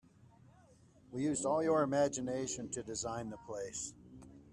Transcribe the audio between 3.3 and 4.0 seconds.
place.